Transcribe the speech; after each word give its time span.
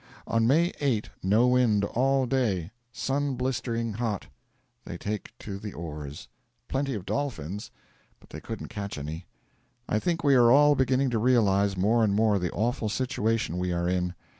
On 0.25 0.47
May 0.47 0.73
8 0.79 1.11
no 1.21 1.45
wind 1.49 1.83
all 1.85 2.25
day; 2.25 2.71
sun 2.91 3.35
blistering 3.35 3.93
hot; 3.99 4.25
they 4.83 4.97
take 4.97 5.31
to 5.37 5.59
the 5.59 5.73
oars. 5.73 6.27
Plenty 6.67 6.95
of 6.95 7.05
dolphins, 7.05 7.69
but 8.19 8.31
they 8.31 8.41
couldn't 8.41 8.69
catch 8.69 8.97
any. 8.97 9.27
'I 9.87 9.99
think 9.99 10.23
we 10.23 10.33
are 10.33 10.49
all 10.51 10.73
beginning 10.73 11.11
to 11.11 11.19
realise 11.19 11.77
more 11.77 12.03
and 12.03 12.15
more 12.15 12.39
the 12.39 12.49
awful 12.51 12.89
situation 12.89 13.59
we 13.59 13.71
are 13.71 13.87
in.' 13.87 14.15